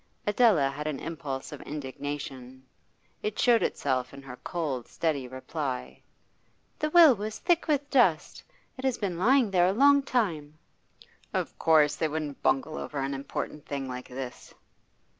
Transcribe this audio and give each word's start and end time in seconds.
Adela 0.25 0.71
had 0.71 0.87
an 0.87 0.99
impulse 0.99 1.51
of 1.51 1.61
indignation. 1.61 2.65
It 3.21 3.37
showed 3.37 3.61
intself 3.61 4.15
in 4.15 4.23
her 4.23 4.37
cold, 4.37 4.87
steady 4.87 5.27
reply. 5.27 6.01
'The 6.79 6.89
will 6.89 7.13
was 7.15 7.37
thick 7.37 7.67
with 7.67 7.87
dust. 7.91 8.41
It 8.79 8.83
has 8.83 8.97
been 8.97 9.19
lying 9.19 9.51
there 9.51 9.67
a 9.67 9.73
long 9.73 10.01
time.' 10.01 10.57
'Of 11.35 11.55
course. 11.59 11.97
They 11.97 12.07
wouldn't 12.07 12.41
bungle 12.41 12.79
over 12.79 12.97
an 12.97 13.13
important 13.13 13.67
thing 13.67 13.87
like 13.87 14.07
this. 14.07 14.51